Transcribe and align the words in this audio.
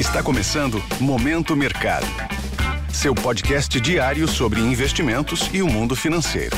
Está 0.00 0.22
começando 0.22 0.78
Momento 0.98 1.54
Mercado. 1.54 2.06
Seu 2.90 3.14
podcast 3.14 3.78
diário 3.78 4.26
sobre 4.26 4.58
investimentos 4.58 5.52
e 5.52 5.60
o 5.60 5.66
mundo 5.66 5.94
financeiro. 5.94 6.56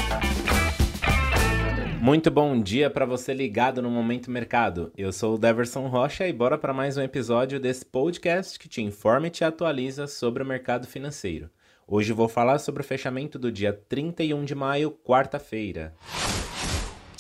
Muito 2.00 2.30
bom 2.30 2.62
dia 2.62 2.88
para 2.88 3.04
você 3.04 3.34
ligado 3.34 3.82
no 3.82 3.90
Momento 3.90 4.30
Mercado. 4.30 4.92
Eu 4.96 5.12
sou 5.12 5.34
o 5.34 5.38
Deverson 5.38 5.88
Rocha 5.88 6.24
e 6.28 6.32
bora 6.32 6.56
para 6.56 6.72
mais 6.72 6.96
um 6.96 7.02
episódio 7.02 7.58
desse 7.58 7.84
podcast 7.84 8.56
que 8.60 8.68
te 8.68 8.80
informa 8.80 9.26
e 9.26 9.30
te 9.30 9.44
atualiza 9.44 10.06
sobre 10.06 10.44
o 10.44 10.46
mercado 10.46 10.86
financeiro. 10.86 11.50
Hoje 11.84 12.12
vou 12.12 12.28
falar 12.28 12.60
sobre 12.60 12.82
o 12.82 12.86
fechamento 12.86 13.40
do 13.40 13.50
dia 13.50 13.72
31 13.72 14.44
de 14.44 14.54
maio, 14.54 14.92
quarta-feira. 15.04 15.92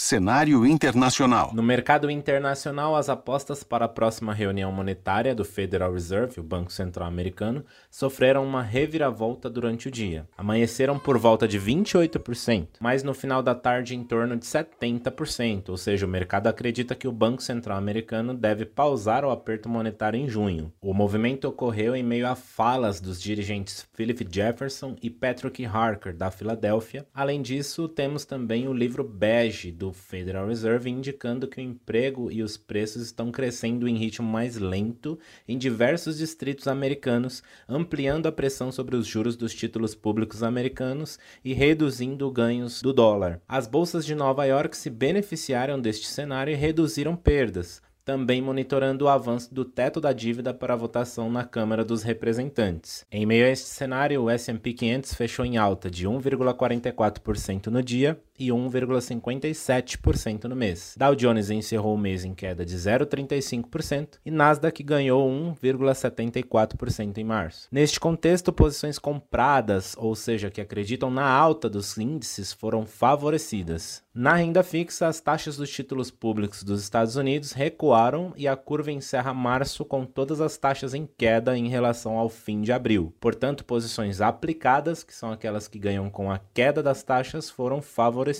Cenário 0.04 0.66
internacional. 0.66 1.52
No 1.54 1.62
mercado 1.62 2.10
internacional, 2.10 2.96
as 2.96 3.08
apostas 3.08 3.62
para 3.62 3.84
a 3.84 3.88
próxima 3.88 4.34
reunião 4.34 4.72
monetária 4.72 5.32
do 5.32 5.44
Federal 5.44 5.92
Reserve, 5.92 6.40
o 6.40 6.42
Banco 6.42 6.72
Central 6.72 7.06
Americano, 7.06 7.64
sofreram 7.88 8.44
uma 8.44 8.64
reviravolta 8.64 9.48
durante 9.48 9.86
o 9.86 9.90
dia. 9.92 10.26
Amanheceram 10.36 10.98
por 10.98 11.18
volta 11.18 11.46
de 11.46 11.58
28%, 11.58 12.66
mas 12.80 13.04
no 13.04 13.14
final 13.14 13.44
da 13.44 13.54
tarde 13.54 13.94
em 13.94 14.02
torno 14.02 14.36
de 14.36 14.44
70%, 14.44 15.68
ou 15.68 15.76
seja, 15.76 16.04
o 16.04 16.08
mercado 16.08 16.48
acredita 16.48 16.96
que 16.96 17.06
o 17.06 17.12
Banco 17.12 17.40
Central 17.40 17.78
Americano 17.78 18.34
deve 18.34 18.66
pausar 18.66 19.24
o 19.24 19.30
aperto 19.30 19.68
monetário 19.68 20.18
em 20.18 20.28
junho. 20.28 20.72
O 20.80 20.92
movimento 20.92 21.44
ocorreu 21.44 21.94
em 21.94 22.02
meio 22.02 22.26
a 22.26 22.34
falas 22.34 23.00
dos 23.00 23.22
dirigentes 23.22 23.86
Philip 23.94 24.26
Jefferson 24.28 24.96
e 25.00 25.08
Patrick 25.08 25.64
Harker, 25.64 26.12
da 26.12 26.28
Filadélfia. 26.32 27.06
Além 27.14 27.40
disso, 27.40 27.86
temos 27.86 28.24
também 28.24 28.66
o 28.66 28.74
livro 28.74 29.04
bege 29.04 29.70
do 29.70 29.91
Federal 29.92 30.46
Reserve, 30.46 30.90
indicando 30.90 31.48
que 31.48 31.60
o 31.60 31.62
emprego 31.62 32.30
e 32.30 32.42
os 32.42 32.56
preços 32.56 33.02
estão 33.02 33.30
crescendo 33.30 33.88
em 33.88 33.96
ritmo 33.96 34.26
mais 34.26 34.56
lento 34.56 35.18
em 35.46 35.58
diversos 35.58 36.18
distritos 36.18 36.66
americanos, 36.66 37.42
ampliando 37.68 38.26
a 38.26 38.32
pressão 38.32 38.72
sobre 38.72 38.96
os 38.96 39.06
juros 39.06 39.36
dos 39.36 39.54
títulos 39.54 39.94
públicos 39.94 40.42
americanos 40.42 41.18
e 41.44 41.52
reduzindo 41.52 42.30
ganhos 42.30 42.82
do 42.82 42.92
dólar. 42.92 43.40
As 43.48 43.66
bolsas 43.66 44.04
de 44.04 44.14
Nova 44.14 44.44
York 44.44 44.76
se 44.76 44.90
beneficiaram 44.90 45.80
deste 45.80 46.06
cenário 46.06 46.52
e 46.52 46.56
reduziram 46.56 47.16
perdas 47.16 47.80
também 48.04 48.42
monitorando 48.42 49.04
o 49.04 49.08
avanço 49.08 49.54
do 49.54 49.64
teto 49.64 50.00
da 50.00 50.12
dívida 50.12 50.52
para 50.52 50.74
a 50.74 50.76
votação 50.76 51.30
na 51.30 51.44
Câmara 51.44 51.84
dos 51.84 52.02
Representantes. 52.02 53.06
Em 53.10 53.24
meio 53.24 53.46
a 53.46 53.50
este 53.50 53.68
cenário, 53.68 54.22
o 54.22 54.30
S&P 54.30 54.72
500 54.72 55.14
fechou 55.14 55.44
em 55.44 55.56
alta 55.56 55.90
de 55.90 56.08
1,44% 56.08 57.68
no 57.68 57.82
dia 57.82 58.20
e 58.42 58.48
1,57% 58.48 60.44
no 60.44 60.56
mês. 60.56 60.96
Dow 60.98 61.14
Jones 61.14 61.48
encerrou 61.48 61.94
o 61.94 61.98
mês 61.98 62.24
em 62.24 62.34
queda 62.34 62.66
de 62.66 62.76
0,35% 62.76 64.18
e 64.26 64.30
Nasdaq 64.32 64.82
ganhou 64.82 65.30
1,74% 65.30 67.18
em 67.18 67.24
março. 67.24 67.68
Neste 67.70 68.00
contexto, 68.00 68.52
posições 68.52 68.98
compradas, 68.98 69.94
ou 69.96 70.16
seja, 70.16 70.50
que 70.50 70.60
acreditam 70.60 71.08
na 71.08 71.24
alta 71.24 71.70
dos 71.70 71.96
índices, 71.96 72.52
foram 72.52 72.84
favorecidas. 72.84 74.02
Na 74.12 74.34
renda 74.34 74.62
fixa, 74.62 75.06
as 75.06 75.20
taxas 75.20 75.56
dos 75.56 75.70
títulos 75.70 76.10
públicos 76.10 76.64
dos 76.64 76.82
Estados 76.82 77.16
Unidos 77.16 77.52
recuaram 77.52 78.32
e 78.36 78.48
a 78.48 78.56
curva 78.56 78.90
encerra 78.90 79.32
março 79.32 79.84
com 79.84 80.04
todas 80.04 80.40
as 80.40 80.56
taxas 80.56 80.94
em 80.94 81.06
queda 81.06 81.56
em 81.56 81.68
relação 81.68 82.18
ao 82.18 82.28
fim 82.28 82.60
de 82.60 82.72
abril. 82.72 83.14
Portanto, 83.20 83.64
posições 83.64 84.20
aplicadas, 84.20 85.04
que 85.04 85.14
são 85.14 85.30
aquelas 85.30 85.68
que 85.68 85.78
ganham 85.78 86.10
com 86.10 86.30
a 86.30 86.40
queda 86.52 86.82
das 86.82 87.02
taxas, 87.02 87.48
foram 87.48 87.80
favorecidas. 87.80 88.31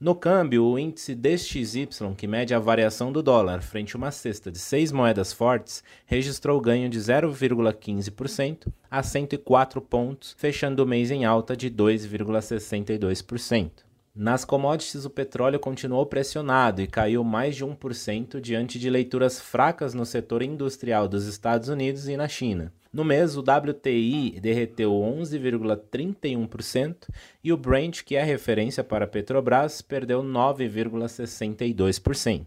No 0.00 0.14
câmbio, 0.14 0.64
o 0.64 0.78
índice 0.78 1.14
DXY, 1.14 1.88
que 2.16 2.26
mede 2.26 2.54
a 2.54 2.58
variação 2.58 3.12
do 3.12 3.22
dólar 3.22 3.62
frente 3.62 3.94
a 3.94 3.98
uma 3.98 4.10
cesta 4.10 4.50
de 4.50 4.58
seis 4.58 4.92
moedas 4.92 5.32
fortes, 5.32 5.82
registrou 6.06 6.60
ganho 6.60 6.88
de 6.88 6.98
0,15% 6.98 8.72
a 8.90 9.02
104 9.02 9.80
pontos, 9.80 10.34
fechando 10.38 10.82
o 10.82 10.86
mês 10.86 11.10
em 11.10 11.24
alta 11.24 11.56
de 11.56 11.70
2,62%. 11.70 13.70
Nas 14.14 14.44
commodities, 14.44 15.04
o 15.04 15.10
petróleo 15.10 15.58
continuou 15.58 16.06
pressionado 16.06 16.80
e 16.80 16.86
caiu 16.86 17.24
mais 17.24 17.56
de 17.56 17.64
1% 17.64 18.40
diante 18.40 18.78
de 18.78 18.88
leituras 18.88 19.40
fracas 19.40 19.92
no 19.92 20.06
setor 20.06 20.40
industrial 20.40 21.08
dos 21.08 21.26
Estados 21.26 21.68
Unidos 21.68 22.06
e 22.06 22.16
na 22.16 22.28
China. 22.28 22.72
No 22.94 23.04
mês, 23.04 23.36
o 23.36 23.40
WTI 23.40 24.38
derreteu 24.40 24.92
11,31% 24.92 27.08
e 27.42 27.52
o 27.52 27.56
Brent, 27.56 28.04
que 28.04 28.14
é 28.14 28.22
referência 28.22 28.84
para 28.84 29.04
a 29.04 29.08
Petrobras, 29.08 29.82
perdeu 29.82 30.22
9,62%. 30.22 32.46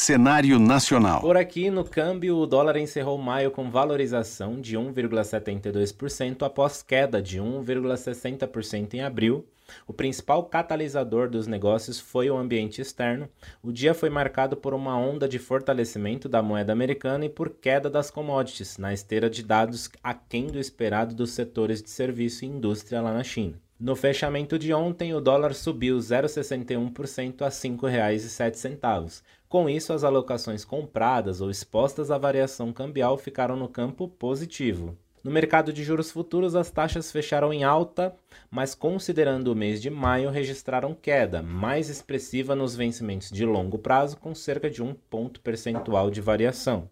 Cenário 0.00 0.60
nacional. 0.60 1.20
Por 1.20 1.36
aqui, 1.36 1.70
no 1.70 1.84
câmbio, 1.84 2.36
o 2.36 2.46
dólar 2.46 2.76
encerrou 2.76 3.18
maio 3.18 3.50
com 3.50 3.68
valorização 3.68 4.60
de 4.60 4.76
1,72% 4.76 6.46
após 6.46 6.84
queda 6.84 7.20
de 7.20 7.40
1,60% 7.40 8.94
em 8.94 9.02
abril 9.02 9.44
o 9.86 9.92
principal 9.92 10.44
catalisador 10.44 11.28
dos 11.28 11.46
negócios 11.46 12.00
foi 12.00 12.30
o 12.30 12.36
ambiente 12.36 12.80
externo. 12.80 13.28
O 13.62 13.70
dia 13.70 13.92
foi 13.92 14.08
marcado 14.08 14.56
por 14.56 14.72
uma 14.72 14.96
onda 14.96 15.28
de 15.28 15.38
fortalecimento 15.38 16.28
da 16.28 16.42
moeda 16.42 16.72
americana 16.72 17.26
e 17.26 17.28
por 17.28 17.50
queda 17.50 17.90
das 17.90 18.10
commodities, 18.10 18.78
na 18.78 18.92
esteira 18.94 19.28
de 19.28 19.42
dados 19.42 19.90
aquém 20.02 20.46
do 20.46 20.58
esperado 20.58 21.14
dos 21.14 21.32
setores 21.32 21.82
de 21.82 21.90
serviço 21.90 22.44
e 22.44 22.48
indústria 22.48 23.02
lá 23.02 23.12
na 23.12 23.24
China. 23.24 23.60
No 23.78 23.94
fechamento 23.94 24.58
de 24.58 24.74
ontem, 24.74 25.14
o 25.14 25.20
dólar 25.20 25.54
subiu 25.54 25.98
0,61% 25.98 27.42
a 27.42 27.44
R$ 27.44 27.50
5,07. 27.50 29.22
Com 29.48 29.66
isso, 29.66 29.94
as 29.94 30.04
alocações 30.04 30.62
compradas 30.62 31.40
ou 31.40 31.50
expostas 31.50 32.10
à 32.10 32.18
variação 32.18 32.70
cambial 32.70 33.16
ficaram 33.16 33.56
no 33.56 33.66
campo 33.66 34.06
positivo. 34.06 34.94
No 35.24 35.30
mercado 35.30 35.72
de 35.72 35.82
juros 35.82 36.10
futuros, 36.10 36.54
as 36.54 36.70
taxas 36.70 37.10
fecharam 37.10 37.50
em 37.50 37.64
alta, 37.64 38.14
mas 38.50 38.74
considerando 38.74 39.48
o 39.48 39.56
mês 39.56 39.80
de 39.80 39.88
maio, 39.88 40.28
registraram 40.28 40.94
queda 40.94 41.42
mais 41.42 41.88
expressiva 41.88 42.54
nos 42.54 42.76
vencimentos 42.76 43.30
de 43.30 43.46
longo 43.46 43.78
prazo, 43.78 44.18
com 44.18 44.34
cerca 44.34 44.68
de 44.68 44.82
um 44.82 44.94
ponto 44.94 45.40
percentual 45.40 46.10
de 46.10 46.20
variação. 46.20 46.88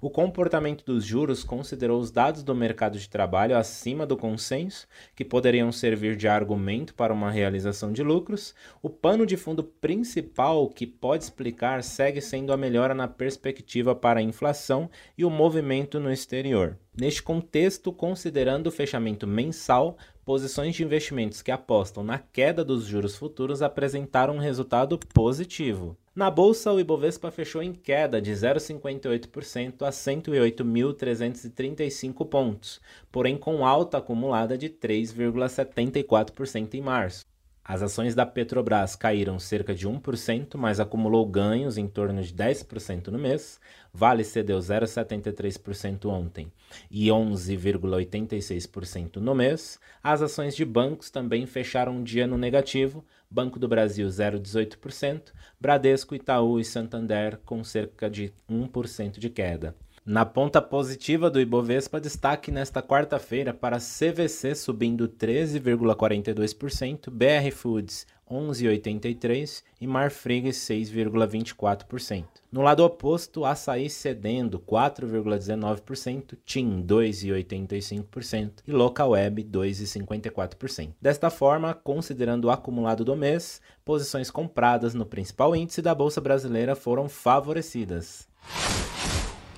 O 0.00 0.10
comportamento 0.10 0.84
dos 0.84 1.04
juros 1.04 1.44
considerou 1.44 2.00
os 2.00 2.10
dados 2.10 2.42
do 2.42 2.54
mercado 2.54 2.98
de 2.98 3.08
trabalho 3.08 3.56
acima 3.56 4.06
do 4.06 4.16
consenso, 4.16 4.86
que 5.14 5.24
poderiam 5.24 5.70
servir 5.72 6.16
de 6.16 6.28
argumento 6.28 6.94
para 6.94 7.12
uma 7.12 7.30
realização 7.30 7.92
de 7.92 8.02
lucros. 8.02 8.54
O 8.82 8.90
pano 8.90 9.26
de 9.26 9.36
fundo 9.36 9.62
principal 9.62 10.68
que 10.68 10.86
pode 10.86 11.24
explicar 11.24 11.82
segue 11.82 12.20
sendo 12.20 12.52
a 12.52 12.56
melhora 12.56 12.94
na 12.94 13.08
perspectiva 13.08 13.94
para 13.94 14.20
a 14.20 14.22
inflação 14.22 14.90
e 15.16 15.24
o 15.24 15.30
movimento 15.30 16.00
no 16.00 16.12
exterior. 16.12 16.76
Neste 16.98 17.22
contexto, 17.22 17.92
considerando 17.92 18.66
o 18.66 18.72
fechamento 18.72 19.24
mensal, 19.24 19.96
posições 20.24 20.74
de 20.74 20.82
investimentos 20.82 21.40
que 21.40 21.52
apostam 21.52 22.02
na 22.02 22.18
queda 22.18 22.64
dos 22.64 22.84
juros 22.84 23.16
futuros 23.16 23.62
apresentaram 23.62 24.34
um 24.34 24.40
resultado 24.40 24.98
positivo. 25.14 25.96
Na 26.18 26.30
bolsa, 26.32 26.72
o 26.72 26.80
Ibovespa 26.80 27.30
fechou 27.30 27.62
em 27.62 27.72
queda 27.72 28.20
de 28.20 28.32
0,58% 28.32 29.82
a 29.82 29.90
108.335 29.90 32.28
pontos, 32.28 32.80
porém 33.12 33.38
com 33.38 33.64
alta 33.64 33.98
acumulada 33.98 34.58
de 34.58 34.68
3,74% 34.68 36.74
em 36.74 36.80
março. 36.80 37.24
As 37.68 37.82
ações 37.82 38.14
da 38.14 38.24
Petrobras 38.24 38.96
caíram 38.96 39.38
cerca 39.38 39.74
de 39.74 39.86
1%, 39.86 40.56
mas 40.56 40.80
acumulou 40.80 41.26
ganhos 41.26 41.76
em 41.76 41.86
torno 41.86 42.22
de 42.22 42.32
10% 42.32 43.08
no 43.08 43.18
mês. 43.18 43.60
Vale 43.92 44.24
cedeu 44.24 44.58
0,73% 44.58 46.06
ontem 46.06 46.50
e 46.90 47.08
11,86% 47.08 49.16
no 49.16 49.34
mês. 49.34 49.78
As 50.02 50.22
ações 50.22 50.56
de 50.56 50.64
bancos 50.64 51.10
também 51.10 51.44
fecharam 51.44 51.96
um 51.96 52.02
dia 52.02 52.26
no 52.26 52.38
negativo. 52.38 53.04
Banco 53.30 53.58
do 53.58 53.68
Brasil 53.68 54.08
0,18%, 54.08 55.34
Bradesco, 55.60 56.14
Itaú 56.14 56.58
e 56.58 56.64
Santander 56.64 57.38
com 57.44 57.62
cerca 57.62 58.08
de 58.08 58.32
1% 58.50 59.18
de 59.18 59.28
queda. 59.28 59.76
Na 60.08 60.24
ponta 60.24 60.62
positiva 60.62 61.28
do 61.28 61.38
Ibovespa, 61.38 62.00
destaque 62.00 62.50
nesta 62.50 62.80
quarta-feira 62.80 63.52
para 63.52 63.76
CVC 63.76 64.54
subindo 64.54 65.06
13,42%, 65.06 67.10
BR 67.10 67.54
Foods 67.54 68.06
11,83% 68.26 69.62
e 69.78 69.86
Marfrig 69.86 70.48
6,24%. 70.48 72.24
No 72.50 72.62
lado 72.62 72.82
oposto, 72.82 73.44
Açaí 73.44 73.90
cedendo 73.90 74.58
4,19%, 74.58 76.38
TIM 76.42 76.82
2,85% 76.86 78.62
e 78.66 78.72
Local 78.72 79.10
Web 79.10 79.44
2,54%. 79.44 80.94
Desta 80.98 81.28
forma, 81.28 81.74
considerando 81.74 82.46
o 82.46 82.50
acumulado 82.50 83.04
do 83.04 83.14
mês, 83.14 83.60
posições 83.84 84.30
compradas 84.30 84.94
no 84.94 85.04
principal 85.04 85.54
índice 85.54 85.82
da 85.82 85.94
Bolsa 85.94 86.22
Brasileira 86.22 86.74
foram 86.74 87.10
favorecidas 87.10 88.26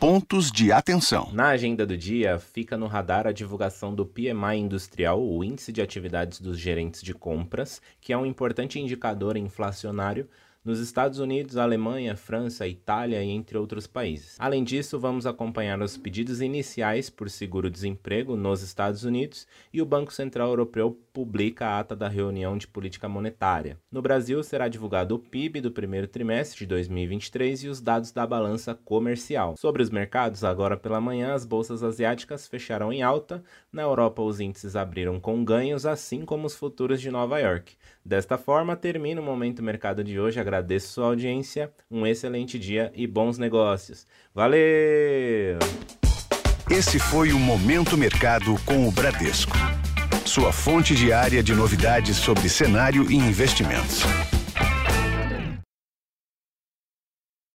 pontos 0.01 0.51
de 0.51 0.73
atenção. 0.73 1.29
Na 1.31 1.49
agenda 1.49 1.87
do 1.87 1.95
dia, 1.95 2.39
fica 2.39 2.75
no 2.75 2.87
radar 2.87 3.27
a 3.27 3.33
divulgação 3.33 3.95
do 3.95 4.07
PMI 4.07 4.57
industrial, 4.57 5.23
o 5.23 5.45
índice 5.45 5.71
de 5.71 5.83
atividades 5.83 6.41
dos 6.41 6.59
gerentes 6.59 7.03
de 7.03 7.13
compras, 7.13 7.83
que 8.01 8.11
é 8.11 8.17
um 8.17 8.25
importante 8.25 8.81
indicador 8.81 9.37
inflacionário 9.37 10.27
nos 10.65 10.79
Estados 10.79 11.19
Unidos, 11.19 11.57
Alemanha, 11.57 12.17
França, 12.17 12.69
Itália 12.69 13.23
e 13.23 13.31
entre 13.31 13.57
outros 13.57 13.87
países. 13.87 14.37
Além 14.39 14.63
disso, 14.63 14.99
vamos 14.99 15.27
acompanhar 15.27 15.81
os 15.81 15.97
pedidos 15.97 16.41
iniciais 16.41 17.09
por 17.09 17.31
seguro-desemprego 17.31 18.37
nos 18.37 18.63
Estados 18.63 19.05
Unidos 19.05 19.47
e 19.73 19.81
o 19.81 19.87
Banco 19.87 20.13
Central 20.13 20.49
Europeu 20.49 20.99
publica 21.13 21.67
a 21.67 21.81
ata 21.81 21.97
da 21.97 22.09
reunião 22.09 22.57
de 22.57 22.69
política 22.69 23.09
monetária. 23.09 23.79
No 23.91 24.03
Brasil, 24.03 24.43
será 24.43 24.69
divulgado 24.69 25.15
o 25.15 25.19
PIB 25.19 25.61
do 25.61 25.71
primeiro 25.71 26.07
trimestre 26.07 26.61
de 26.61 26.67
2023 26.67 27.65
e 27.65 27.69
os 27.69 27.81
dados 27.81 28.13
da 28.13 28.27
balança 28.27 28.75
comercial. 28.75 29.57
Sobre 29.57 29.83
os 29.83 29.91
mercados, 29.91 30.45
agora 30.45 30.77
pela 30.77 31.01
manhã, 31.01 31.35
as 31.35 31.45
bolsas 31.45 31.83
asiáticas 31.83 32.47
fecharam 32.47 32.93
em 32.93 33.03
alta. 33.03 33.43
Na 33.73 33.83
Europa, 33.83 34.23
os 34.23 34.41
índices 34.41 34.77
abriram 34.77 35.19
com 35.19 35.45
ganhos, 35.45 35.87
assim 35.87 36.25
como 36.25 36.47
os 36.47 36.55
futuros 36.55 37.01
de 37.01 37.11
Nova 37.11 37.39
York. 37.39 37.75
Desta 38.05 38.39
forma, 38.39 38.77
termina 38.77 39.21
o 39.21 39.25
Momento 39.25 39.63
Mercado 39.63 40.03
de 40.03 40.19
hoje. 40.19 40.41
Agradeço 40.51 40.95
sua 40.95 41.07
audiência, 41.07 41.71
um 41.89 42.05
excelente 42.05 42.59
dia 42.59 42.91
e 42.97 43.07
bons 43.07 43.39
negócios. 43.39 44.05
Valeu! 44.35 45.61
Esse 46.69 46.99
foi 46.99 47.33
o 47.33 47.39
Momento 47.39 47.97
Mercado 47.97 48.57
com 48.67 48.89
o 48.89 48.91
Bradesco. 48.91 49.57
Sua 50.27 50.53
fonte 50.53 50.93
diária 50.93 51.41
de 51.41 51.55
novidades 51.55 52.17
sobre 52.17 52.49
cenário 52.49 53.09
e 53.09 53.15
investimentos. 53.15 54.03